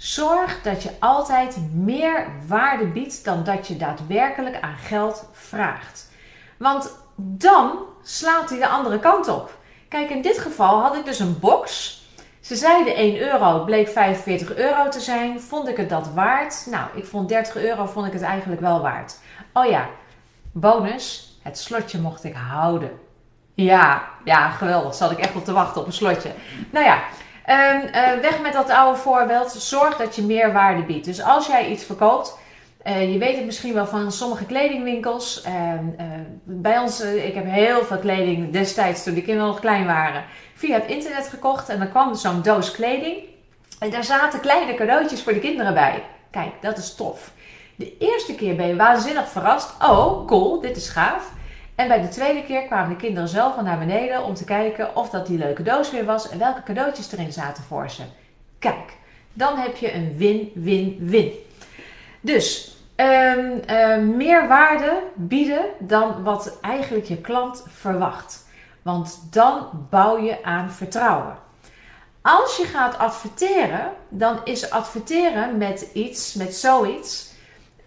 Zorg 0.00 0.62
dat 0.62 0.82
je 0.82 0.90
altijd 0.98 1.58
meer 1.72 2.26
waarde 2.46 2.86
biedt 2.86 3.24
dan 3.24 3.44
dat 3.44 3.66
je 3.66 3.76
daadwerkelijk 3.76 4.60
aan 4.60 4.76
geld 4.76 5.28
vraagt. 5.32 6.10
Want 6.56 6.96
dan 7.14 7.78
slaat 8.02 8.50
hij 8.50 8.58
de 8.58 8.68
andere 8.68 8.98
kant 8.98 9.28
op. 9.28 9.58
Kijk, 9.88 10.10
in 10.10 10.22
dit 10.22 10.38
geval 10.38 10.80
had 10.80 10.96
ik 10.96 11.04
dus 11.04 11.18
een 11.18 11.38
box. 11.38 11.98
Ze 12.40 12.56
zeiden 12.56 12.94
1 12.94 13.18
euro, 13.18 13.64
bleek 13.64 13.88
45 13.88 14.54
euro 14.54 14.88
te 14.88 15.00
zijn. 15.00 15.40
Vond 15.40 15.68
ik 15.68 15.76
het 15.76 15.88
dat 15.88 16.08
waard? 16.14 16.66
Nou, 16.70 16.84
ik 16.94 17.06
vond 17.06 17.28
30 17.28 17.56
euro 17.56 17.86
vond 17.86 18.06
ik 18.06 18.12
het 18.12 18.22
eigenlijk 18.22 18.60
wel 18.60 18.80
waard. 18.80 19.18
Oh 19.52 19.66
ja, 19.66 19.88
bonus, 20.52 21.38
het 21.42 21.58
slotje 21.58 21.98
mocht 21.98 22.24
ik 22.24 22.34
houden. 22.34 23.00
Ja, 23.54 24.08
ja, 24.24 24.50
geweldig. 24.50 24.94
Zat 24.94 25.10
ik 25.10 25.18
echt 25.18 25.34
op 25.34 25.44
te 25.44 25.52
wachten 25.52 25.80
op 25.80 25.86
een 25.86 25.92
slotje. 25.92 26.32
Nou 26.70 26.84
ja, 26.84 27.02
um, 27.46 27.82
uh, 27.82 28.20
weg 28.20 28.40
met 28.40 28.52
dat 28.52 28.70
oude 28.70 28.98
voorbeeld. 28.98 29.52
Zorg 29.52 29.96
dat 29.96 30.16
je 30.16 30.22
meer 30.22 30.52
waarde 30.52 30.82
biedt. 30.82 31.04
Dus 31.04 31.22
als 31.22 31.46
jij 31.46 31.68
iets 31.68 31.84
verkoopt, 31.84 32.38
je 32.84 33.18
weet 33.18 33.36
het 33.36 33.44
misschien 33.44 33.74
wel 33.74 33.86
van 33.86 34.12
sommige 34.12 34.44
kledingwinkels. 34.44 35.42
Ehm, 35.42 35.84
bij 36.44 36.78
ons, 36.78 37.00
ik 37.00 37.34
heb 37.34 37.44
heel 37.46 37.84
veel 37.84 37.98
kleding 37.98 38.52
destijds 38.52 39.02
toen 39.02 39.14
de 39.14 39.22
kinderen 39.22 39.48
nog 39.48 39.60
klein 39.60 39.86
waren, 39.86 40.24
via 40.54 40.74
het 40.74 40.86
internet 40.86 41.28
gekocht. 41.28 41.68
En 41.68 41.78
dan 41.78 41.90
kwam 41.90 42.14
zo'n 42.14 42.42
doos 42.42 42.70
kleding. 42.70 43.16
En 43.78 43.90
daar 43.90 44.04
zaten 44.04 44.40
kleine 44.40 44.74
cadeautjes 44.74 45.22
voor 45.22 45.32
de 45.32 45.38
kinderen 45.38 45.74
bij. 45.74 46.02
Kijk, 46.30 46.52
dat 46.60 46.78
is 46.78 46.94
tof. 46.94 47.32
De 47.76 47.96
eerste 47.98 48.34
keer 48.34 48.56
ben 48.56 48.66
je 48.66 48.76
waanzinnig 48.76 49.28
verrast. 49.28 49.74
Oh, 49.82 50.26
cool, 50.26 50.60
dit 50.60 50.76
is 50.76 50.88
gaaf. 50.88 51.32
En 51.80 51.88
bij 51.88 52.00
de 52.00 52.08
tweede 52.08 52.44
keer 52.44 52.62
kwamen 52.62 52.88
de 52.88 52.96
kinderen 52.96 53.28
zelf 53.28 53.56
al 53.56 53.62
naar 53.62 53.78
beneden 53.78 54.24
om 54.24 54.34
te 54.34 54.44
kijken 54.44 54.96
of 54.96 55.10
dat 55.10 55.26
die 55.26 55.38
leuke 55.38 55.62
doos 55.62 55.90
weer 55.90 56.04
was 56.04 56.28
en 56.28 56.38
welke 56.38 56.62
cadeautjes 56.62 57.12
erin 57.12 57.32
zaten 57.32 57.64
voor 57.64 57.90
ze. 57.90 58.02
Kijk, 58.58 58.96
dan 59.32 59.56
heb 59.56 59.76
je 59.76 59.94
een 59.94 60.16
win-win-win. 60.16 61.32
Dus 62.20 62.76
um, 62.96 64.16
meer 64.16 64.48
waarde 64.48 65.02
bieden 65.14 65.64
dan 65.78 66.22
wat 66.22 66.58
eigenlijk 66.60 67.06
je 67.06 67.16
klant 67.16 67.64
verwacht. 67.68 68.46
Want 68.82 69.22
dan 69.30 69.86
bouw 69.90 70.18
je 70.18 70.44
aan 70.44 70.70
vertrouwen. 70.70 71.36
Als 72.22 72.56
je 72.56 72.64
gaat 72.64 72.98
adverteren, 72.98 73.92
dan 74.08 74.40
is 74.44 74.70
adverteren 74.70 75.58
met 75.58 75.90
iets, 75.92 76.34
met 76.34 76.54
zoiets. 76.54 77.29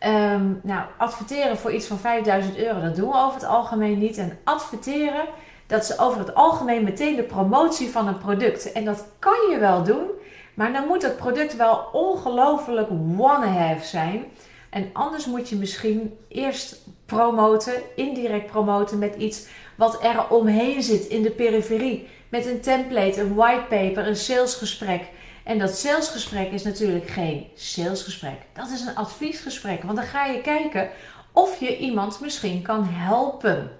Um, 0.06 0.60
nou, 0.64 0.86
adverteren 0.98 1.58
voor 1.58 1.72
iets 1.72 1.88
van 1.88 1.98
5000 1.98 2.58
euro, 2.58 2.82
dat 2.82 2.96
doen 2.96 3.10
we 3.10 3.16
over 3.16 3.34
het 3.34 3.46
algemeen 3.46 3.98
niet. 3.98 4.18
En 4.18 4.38
adverteren, 4.44 5.26
dat 5.68 5.84
is 5.84 6.00
over 6.00 6.20
het 6.20 6.36
algemeen 6.36 6.84
meteen 6.84 7.16
de 7.16 7.24
promotie 7.24 7.90
van 7.90 8.08
een 8.08 8.18
product. 8.18 8.72
En 8.72 8.86
dat 8.86 9.06
kan 9.20 9.50
je 9.50 9.58
wel 9.60 9.84
doen, 9.84 10.08
maar 10.54 10.74
dan 10.74 10.88
moet 10.88 11.02
het 11.02 11.18
product 11.18 11.56
wel 11.56 11.90
ongelooflijk 11.92 12.90
wanna-have 12.90 13.86
zijn. 13.86 14.26
En 14.70 14.90
anders 14.94 15.26
moet 15.26 15.50
je 15.50 15.56
misschien 15.56 16.18
eerst 16.28 16.86
promoten, 17.06 17.74
indirect 17.96 18.52
promoten 18.52 19.00
met 19.00 19.16
iets 19.16 19.48
wat 19.76 20.04
er 20.04 20.30
omheen 20.30 20.84
zit 20.84 21.06
in 21.06 21.22
de 21.22 21.32
periferie. 21.32 22.08
Met 22.30 22.46
een 22.46 22.62
template, 22.62 23.22
een 23.22 23.36
whitepaper, 23.36 24.08
een 24.08 24.16
salesgesprek. 24.16 25.02
En 25.44 25.60
dat 25.60 25.78
salesgesprek 25.78 26.52
is 26.52 26.64
natuurlijk 26.64 27.10
geen 27.10 27.48
salesgesprek. 27.56 28.38
Dat 28.54 28.70
is 28.70 28.82
een 28.82 28.96
adviesgesprek. 28.96 29.84
Want 29.84 29.96
dan 29.96 30.06
ga 30.06 30.26
je 30.26 30.42
kijken 30.42 30.90
of 31.32 31.60
je 31.60 31.78
iemand 31.78 32.20
misschien 32.20 32.62
kan 32.62 32.86
helpen. 32.86 33.72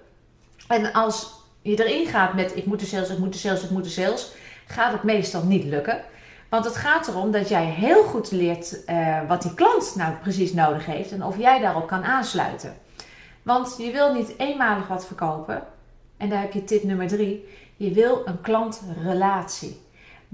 En 0.68 0.92
als 0.92 1.32
je 1.62 1.84
erin 1.84 2.06
gaat 2.06 2.34
met 2.34 2.56
ik 2.56 2.66
moet 2.66 2.80
de 2.80 2.86
sales, 2.86 3.10
ik 3.10 3.18
moet 3.18 3.32
de 3.32 3.38
sales, 3.38 3.62
ik 3.62 3.70
moet 3.70 3.84
de 3.84 3.90
sales, 3.90 4.32
gaat 4.66 4.92
het 4.92 5.02
meestal 5.02 5.42
niet 5.42 5.64
lukken. 5.64 6.00
Want 6.48 6.64
het 6.64 6.76
gaat 6.76 7.08
erom 7.08 7.30
dat 7.30 7.48
jij 7.48 7.64
heel 7.64 8.02
goed 8.02 8.30
leert 8.30 8.78
uh, 8.86 9.28
wat 9.28 9.42
die 9.42 9.54
klant 9.54 9.92
nou 9.96 10.14
precies 10.14 10.52
nodig 10.52 10.86
heeft 10.86 11.12
en 11.12 11.24
of 11.24 11.38
jij 11.38 11.60
daarop 11.60 11.86
kan 11.86 12.04
aansluiten. 12.04 12.76
Want 13.42 13.74
je 13.78 13.90
wil 13.90 14.14
niet 14.14 14.34
eenmalig 14.38 14.86
wat 14.86 15.06
verkopen. 15.06 15.62
En 16.16 16.28
daar 16.28 16.40
heb 16.40 16.52
je 16.52 16.64
tip 16.64 16.82
nummer 16.82 17.06
drie. 17.06 17.48
Je 17.76 17.90
wil 17.90 18.22
een 18.24 18.40
klantrelatie. 18.40 19.80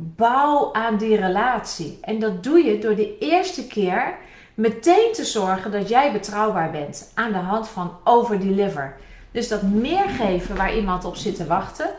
Bouw 0.03 0.73
aan 0.73 0.97
die 0.97 1.17
relatie. 1.17 1.99
En 2.01 2.19
dat 2.19 2.43
doe 2.43 2.65
je 2.65 2.79
door 2.79 2.95
de 2.95 3.19
eerste 3.19 3.67
keer 3.67 4.15
meteen 4.55 5.13
te 5.13 5.25
zorgen 5.25 5.71
dat 5.71 5.89
jij 5.89 6.13
betrouwbaar 6.13 6.71
bent 6.71 7.13
aan 7.15 7.33
de 7.33 7.39
hand 7.39 7.69
van 7.69 7.97
overdeliver. 8.05 8.97
Dus 9.31 9.49
dat 9.49 9.63
meer 9.63 10.09
geven 10.09 10.57
waar 10.57 10.77
iemand 10.77 11.05
op 11.05 11.17
zit 11.17 11.37
te 11.37 11.47
wachten. 11.47 11.91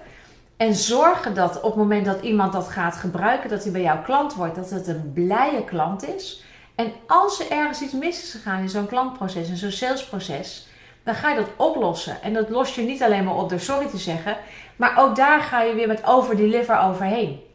En 0.57 0.75
zorgen 0.75 1.33
dat 1.33 1.57
op 1.57 1.63
het 1.63 1.75
moment 1.75 2.05
dat 2.05 2.21
iemand 2.21 2.53
dat 2.53 2.67
gaat 2.67 2.95
gebruiken, 2.95 3.49
dat 3.49 3.63
hij 3.63 3.71
bij 3.71 3.81
jouw 3.81 4.01
klant 4.01 4.35
wordt, 4.35 4.55
dat 4.55 4.69
het 4.69 4.87
een 4.87 5.11
blije 5.13 5.63
klant 5.63 6.07
is. 6.07 6.43
En 6.75 6.91
als 7.07 7.39
er 7.39 7.51
ergens 7.51 7.81
iets 7.81 7.93
mis 7.93 8.23
is 8.23 8.31
gegaan 8.31 8.61
in 8.61 8.69
zo'n 8.69 8.87
klantproces, 8.87 9.49
in 9.49 9.57
zo'n 9.57 9.71
salesproces, 9.71 10.67
dan 11.03 11.15
ga 11.15 11.29
je 11.29 11.35
dat 11.35 11.49
oplossen. 11.55 12.21
En 12.21 12.33
dat 12.33 12.49
los 12.49 12.75
je 12.75 12.81
niet 12.81 13.03
alleen 13.03 13.23
maar 13.23 13.37
op 13.37 13.49
door 13.49 13.59
sorry 13.59 13.87
te 13.87 13.97
zeggen, 13.97 14.37
maar 14.75 14.97
ook 14.97 15.15
daar 15.15 15.41
ga 15.41 15.61
je 15.61 15.73
weer 15.73 15.87
met 15.87 16.05
overdeliver 16.05 16.79
overheen. 16.79 17.49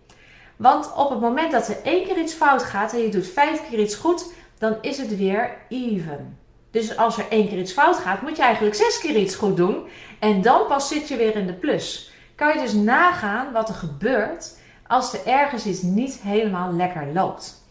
Want 0.56 0.92
op 0.94 1.10
het 1.10 1.20
moment 1.20 1.52
dat 1.52 1.68
er 1.68 1.82
één 1.82 2.04
keer 2.06 2.18
iets 2.18 2.32
fout 2.32 2.62
gaat 2.62 2.92
en 2.92 2.98
je 2.98 3.08
doet 3.08 3.26
vijf 3.26 3.68
keer 3.68 3.78
iets 3.78 3.94
goed, 3.94 4.32
dan 4.58 4.76
is 4.80 4.98
het 4.98 5.16
weer 5.16 5.56
even. 5.68 6.38
Dus 6.70 6.96
als 6.96 7.18
er 7.18 7.24
één 7.28 7.48
keer 7.48 7.58
iets 7.58 7.72
fout 7.72 7.96
gaat, 7.96 8.22
moet 8.22 8.36
je 8.36 8.42
eigenlijk 8.42 8.74
zes 8.74 8.98
keer 8.98 9.16
iets 9.16 9.34
goed 9.34 9.56
doen. 9.56 9.86
En 10.18 10.42
dan 10.42 10.66
pas 10.66 10.88
zit 10.88 11.08
je 11.08 11.16
weer 11.16 11.36
in 11.36 11.46
de 11.46 11.52
plus. 11.52 12.10
Kan 12.34 12.54
je 12.54 12.60
dus 12.60 12.72
nagaan 12.72 13.52
wat 13.52 13.68
er 13.68 13.74
gebeurt 13.74 14.58
als 14.86 15.12
er 15.12 15.26
ergens 15.26 15.66
iets 15.66 15.82
niet 15.82 16.20
helemaal 16.22 16.72
lekker 16.72 17.06
loopt. 17.12 17.64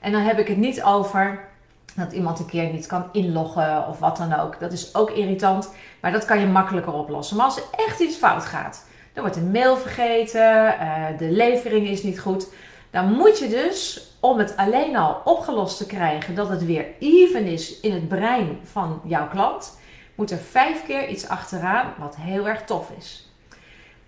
En 0.00 0.12
dan 0.12 0.20
heb 0.20 0.38
ik 0.38 0.48
het 0.48 0.56
niet 0.56 0.82
over 0.82 1.48
dat 1.94 2.12
iemand 2.12 2.38
een 2.38 2.46
keer 2.46 2.72
niet 2.72 2.86
kan 2.86 3.08
inloggen 3.12 3.88
of 3.88 3.98
wat 3.98 4.16
dan 4.16 4.34
ook. 4.34 4.60
Dat 4.60 4.72
is 4.72 4.94
ook 4.94 5.10
irritant, 5.10 5.70
maar 6.00 6.12
dat 6.12 6.24
kan 6.24 6.40
je 6.40 6.46
makkelijker 6.46 6.92
oplossen. 6.92 7.36
Maar 7.36 7.46
als 7.46 7.56
er 7.56 7.64
echt 7.86 8.00
iets 8.00 8.16
fout 8.16 8.44
gaat, 8.44 8.86
er 9.14 9.22
wordt 9.22 9.36
een 9.36 9.50
mail 9.50 9.76
vergeten, 9.76 10.74
uh, 10.80 11.18
de 11.18 11.30
levering 11.30 11.88
is 11.88 12.02
niet 12.02 12.20
goed. 12.20 12.48
Dan 12.90 13.12
moet 13.12 13.38
je 13.38 13.48
dus, 13.48 14.08
om 14.20 14.38
het 14.38 14.56
alleen 14.56 14.96
al 14.96 15.20
opgelost 15.24 15.76
te 15.76 15.86
krijgen 15.86 16.34
dat 16.34 16.48
het 16.48 16.64
weer 16.64 16.86
even 16.98 17.44
is 17.46 17.80
in 17.80 17.92
het 17.92 18.08
brein 18.08 18.58
van 18.62 19.00
jouw 19.04 19.28
klant, 19.28 19.78
moet 20.14 20.30
er 20.30 20.38
vijf 20.38 20.84
keer 20.86 21.08
iets 21.08 21.28
achteraan 21.28 21.94
wat 21.98 22.16
heel 22.16 22.48
erg 22.48 22.64
tof 22.64 22.90
is. 22.98 23.32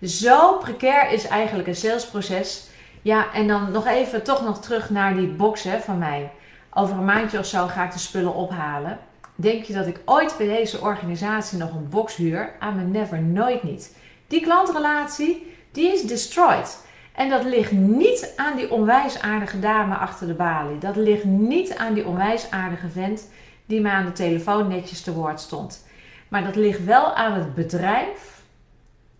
Zo 0.01 0.57
precair 0.57 1.11
is 1.11 1.27
eigenlijk 1.27 1.67
een 1.67 1.75
salesproces. 1.75 2.67
Ja, 3.01 3.33
en 3.33 3.47
dan 3.47 3.71
nog 3.71 3.87
even 3.87 4.23
toch 4.23 4.43
nog 4.43 4.59
terug 4.59 4.89
naar 4.89 5.15
die 5.15 5.27
box 5.27 5.63
hè, 5.63 5.79
van 5.79 5.97
mij. 5.97 6.31
Over 6.73 6.97
een 6.97 7.05
maandje 7.05 7.39
of 7.39 7.45
zo 7.45 7.67
ga 7.67 7.83
ik 7.83 7.91
de 7.91 7.99
spullen 7.99 8.33
ophalen. 8.33 8.99
Denk 9.35 9.63
je 9.63 9.73
dat 9.73 9.87
ik 9.87 10.01
ooit 10.05 10.35
bij 10.37 10.47
deze 10.47 10.79
organisatie 10.81 11.57
nog 11.57 11.71
een 11.71 11.89
box 11.89 12.15
huur? 12.15 12.55
aan 12.59 12.75
me 12.75 12.83
never, 12.83 13.21
nooit 13.21 13.63
niet. 13.63 13.95
Die 14.27 14.41
klantrelatie, 14.41 15.55
die 15.71 15.93
is 15.93 16.01
destroyed. 16.01 16.85
En 17.13 17.29
dat 17.29 17.43
ligt 17.43 17.71
niet 17.71 18.33
aan 18.35 18.57
die 18.57 18.71
onwijs 18.71 19.19
aardige 19.19 19.59
dame 19.59 19.95
achter 19.95 20.27
de 20.27 20.33
balie. 20.33 20.77
Dat 20.77 20.95
ligt 20.95 21.23
niet 21.23 21.75
aan 21.75 21.93
die 21.93 22.07
onwijs 22.07 22.51
aardige 22.51 22.89
vent 22.89 23.29
die 23.65 23.81
mij 23.81 23.91
aan 23.91 24.05
de 24.05 24.11
telefoon 24.11 24.67
netjes 24.67 25.01
te 25.01 25.13
woord 25.13 25.39
stond. 25.39 25.85
Maar 26.27 26.43
dat 26.43 26.55
ligt 26.55 26.83
wel 26.83 27.13
aan 27.13 27.33
het 27.33 27.55
bedrijf 27.55 28.41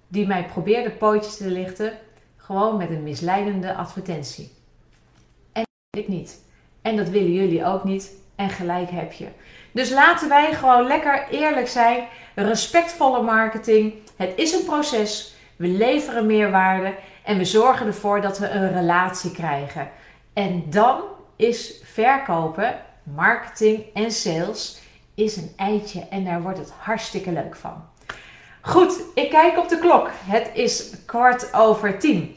die 0.07 0.27
mij 0.27 0.45
probeerde 0.45 0.91
pootjes 0.91 1.37
te 1.37 1.49
lichten, 1.49 1.93
gewoon 2.35 2.77
met 2.77 2.89
een 2.89 3.03
misleidende 3.03 3.75
advertentie. 3.75 4.51
En 5.51 5.63
dat 5.63 5.89
wil 5.89 6.01
ik 6.01 6.07
niet. 6.07 6.41
En 6.81 6.95
dat 6.95 7.09
willen 7.09 7.33
jullie 7.33 7.65
ook 7.65 7.83
niet. 7.83 8.11
En 8.37 8.49
gelijk 8.49 8.89
heb 8.89 9.11
je. 9.11 9.27
Dus 9.71 9.89
laten 9.89 10.29
wij 10.29 10.53
gewoon 10.53 10.87
lekker 10.87 11.27
eerlijk 11.31 11.67
zijn. 11.67 12.07
Respectvolle 12.35 13.21
marketing. 13.21 13.93
Het 14.15 14.31
is 14.35 14.53
een 14.53 14.65
proces. 14.65 15.35
We 15.55 15.67
leveren 15.67 16.25
meerwaarde. 16.25 16.93
En 17.23 17.37
we 17.37 17.45
zorgen 17.45 17.87
ervoor 17.87 18.21
dat 18.21 18.39
we 18.39 18.49
een 18.49 18.73
relatie 18.73 19.31
krijgen. 19.31 19.89
En 20.33 20.63
dan 20.69 21.01
is 21.35 21.81
verkopen, 21.83 22.75
marketing 23.03 23.83
en 23.93 24.11
sales 24.11 24.81
is 25.15 25.35
een 25.35 25.53
eitje. 25.55 26.07
En 26.09 26.25
daar 26.25 26.41
wordt 26.41 26.57
het 26.57 26.71
hartstikke 26.77 27.31
leuk 27.31 27.55
van. 27.55 27.85
Goed, 28.61 29.01
ik 29.13 29.29
kijk 29.29 29.57
op 29.57 29.69
de 29.69 29.79
klok. 29.79 30.09
Het 30.25 30.49
is 30.53 30.93
kwart 31.05 31.53
over 31.53 31.99
tien. 31.99 32.35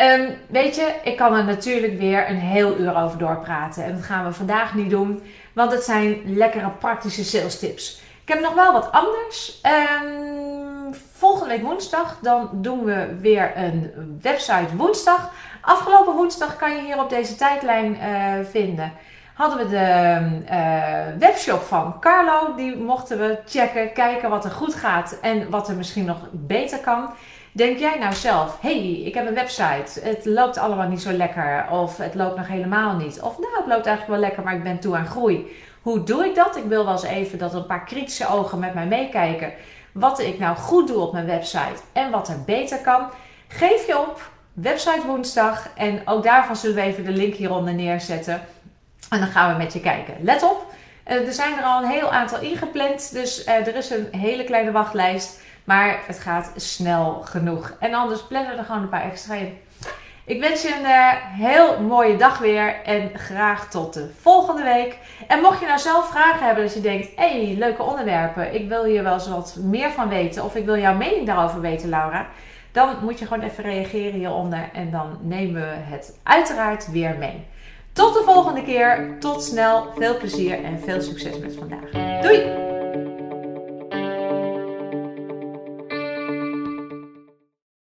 Um, 0.00 0.28
weet 0.48 0.74
je, 0.74 0.94
ik 1.04 1.16
kan 1.16 1.34
er 1.34 1.44
natuurlijk 1.44 1.98
weer 1.98 2.30
een 2.30 2.38
heel 2.38 2.76
uur 2.76 2.96
over 2.96 3.18
doorpraten. 3.18 3.84
En 3.84 3.94
dat 3.94 4.04
gaan 4.04 4.24
we 4.24 4.32
vandaag 4.32 4.74
niet 4.74 4.90
doen, 4.90 5.22
want 5.52 5.72
het 5.72 5.82
zijn 5.82 6.22
lekkere 6.24 6.70
praktische 6.70 7.24
sales 7.24 7.58
tips. 7.58 8.02
Ik 8.22 8.28
heb 8.28 8.40
nog 8.40 8.54
wel 8.54 8.72
wat 8.72 8.92
anders. 8.92 9.60
Um, 10.02 10.94
volgende 11.12 11.54
week 11.54 11.62
woensdag, 11.62 12.18
dan 12.22 12.48
doen 12.52 12.84
we 12.84 13.18
weer 13.20 13.52
een 13.56 13.92
website 14.22 14.76
woensdag. 14.76 15.30
Afgelopen 15.60 16.14
woensdag 16.14 16.56
kan 16.56 16.76
je 16.76 16.82
hier 16.82 17.00
op 17.00 17.10
deze 17.10 17.34
tijdlijn 17.34 17.96
uh, 17.96 18.44
vinden. 18.50 18.92
Hadden 19.34 19.58
we 19.58 19.68
de 19.68 20.20
uh, 20.50 21.18
webshop 21.18 21.62
van 21.62 22.00
Carlo. 22.00 22.54
Die 22.54 22.76
mochten 22.76 23.18
we 23.18 23.38
checken, 23.46 23.92
kijken 23.92 24.30
wat 24.30 24.44
er 24.44 24.50
goed 24.50 24.74
gaat 24.74 25.18
en 25.22 25.50
wat 25.50 25.68
er 25.68 25.76
misschien 25.76 26.04
nog 26.04 26.18
beter 26.30 26.78
kan. 26.78 27.10
Denk 27.54 27.78
jij 27.78 27.98
nou 27.98 28.14
zelf, 28.14 28.58
hey, 28.60 29.00
ik 29.04 29.14
heb 29.14 29.26
een 29.26 29.34
website, 29.34 30.00
het 30.02 30.24
loopt 30.24 30.58
allemaal 30.58 30.88
niet 30.88 31.02
zo 31.02 31.12
lekker, 31.12 31.66
of 31.70 31.96
het 31.96 32.14
loopt 32.14 32.36
nog 32.36 32.48
helemaal 32.48 32.96
niet, 32.96 33.20
of 33.20 33.38
nou, 33.38 33.56
het 33.56 33.66
loopt 33.66 33.86
eigenlijk 33.86 34.06
wel 34.06 34.18
lekker, 34.18 34.42
maar 34.42 34.54
ik 34.54 34.62
ben 34.62 34.78
toe 34.78 34.96
aan 34.96 35.06
groei. 35.06 35.56
Hoe 35.82 36.02
doe 36.02 36.24
ik 36.24 36.34
dat? 36.34 36.56
Ik 36.56 36.64
wil 36.64 36.84
wel 36.84 36.92
eens 36.92 37.02
even 37.02 37.38
dat 37.38 37.54
een 37.54 37.66
paar 37.66 37.84
kritische 37.84 38.28
ogen 38.28 38.58
met 38.58 38.74
mij 38.74 38.86
meekijken. 38.86 39.52
Wat 39.92 40.20
ik 40.20 40.38
nou 40.38 40.56
goed 40.56 40.88
doe 40.88 41.00
op 41.00 41.12
mijn 41.12 41.26
website 41.26 41.82
en 41.92 42.10
wat 42.10 42.28
er 42.28 42.42
beter 42.46 42.78
kan. 42.78 43.06
Geef 43.48 43.86
je 43.86 43.98
op, 43.98 44.30
website 44.52 45.06
woensdag, 45.06 45.68
en 45.76 46.02
ook 46.04 46.22
daarvan 46.22 46.56
zullen 46.56 46.76
we 46.76 46.82
even 46.82 47.04
de 47.04 47.10
link 47.10 47.34
hieronder 47.34 47.74
neerzetten. 47.74 48.40
En 49.10 49.18
dan 49.18 49.28
gaan 49.28 49.52
we 49.52 49.62
met 49.62 49.72
je 49.72 49.80
kijken. 49.80 50.14
Let 50.20 50.42
op, 50.42 50.66
eh, 51.04 51.26
er 51.26 51.32
zijn 51.32 51.58
er 51.58 51.64
al 51.64 51.82
een 51.82 51.90
heel 51.90 52.12
aantal 52.12 52.40
ingepland, 52.40 53.12
dus 53.12 53.44
eh, 53.44 53.66
er 53.66 53.76
is 53.76 53.90
een 53.90 54.08
hele 54.10 54.44
kleine 54.44 54.72
wachtlijst. 54.72 55.40
Maar 55.64 56.00
het 56.06 56.18
gaat 56.18 56.52
snel 56.56 57.22
genoeg. 57.24 57.76
En 57.80 57.94
anders 57.94 58.22
plannen 58.22 58.58
er 58.58 58.64
gewoon 58.64 58.82
een 58.82 58.88
paar 58.88 59.10
extra 59.10 59.34
in. 59.34 59.58
Ik 60.24 60.40
wens 60.40 60.62
je 60.62 60.74
een 60.74 60.90
uh, 60.90 61.12
heel 61.46 61.80
mooie 61.80 62.16
dag 62.16 62.38
weer 62.38 62.82
en 62.84 63.10
graag 63.14 63.70
tot 63.70 63.94
de 63.94 64.10
volgende 64.20 64.62
week. 64.62 64.98
En 65.26 65.40
mocht 65.40 65.60
je 65.60 65.66
nou 65.66 65.78
zelf 65.78 66.10
vragen 66.10 66.46
hebben 66.46 66.64
dat 66.64 66.74
je 66.74 66.80
denkt, 66.80 67.08
hé, 67.16 67.44
hey, 67.46 67.54
leuke 67.58 67.82
onderwerpen, 67.82 68.54
ik 68.54 68.68
wil 68.68 68.84
hier 68.84 69.02
wel 69.02 69.14
eens 69.14 69.28
wat 69.28 69.56
meer 69.60 69.90
van 69.90 70.08
weten 70.08 70.44
of 70.44 70.54
ik 70.54 70.64
wil 70.64 70.78
jouw 70.78 70.96
mening 70.96 71.26
daarover 71.26 71.60
weten, 71.60 71.88
Laura, 71.88 72.26
dan 72.72 72.96
moet 73.02 73.18
je 73.18 73.26
gewoon 73.26 73.42
even 73.42 73.64
reageren 73.64 74.18
hieronder 74.18 74.70
en 74.72 74.90
dan 74.90 75.18
nemen 75.20 75.62
we 75.62 75.76
het 75.94 76.18
uiteraard 76.22 76.90
weer 76.90 77.16
mee. 77.18 77.46
Tot 77.92 78.14
de 78.14 78.22
volgende 78.24 78.62
keer, 78.62 79.16
tot 79.18 79.42
snel, 79.42 79.92
veel 79.96 80.16
plezier 80.16 80.64
en 80.64 80.80
veel 80.80 81.00
succes 81.00 81.38
met 81.38 81.56
vandaag. 81.56 82.20
Doei! 82.22 82.71